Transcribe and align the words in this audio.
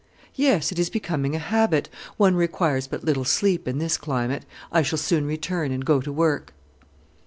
"Yes, 0.33 0.71
it 0.71 0.79
is 0.79 0.89
becoming 0.89 1.35
a 1.35 1.37
habit. 1.37 1.87
One 2.17 2.33
requires 2.33 2.87
but 2.87 3.03
little 3.03 3.23
sleep 3.23 3.67
in 3.67 3.77
this 3.77 3.97
climate; 3.99 4.45
I 4.71 4.81
shall 4.81 4.97
soon 4.97 5.27
return, 5.27 5.71
and 5.71 5.85
go 5.85 6.01
to 6.01 6.11
work." 6.11 6.53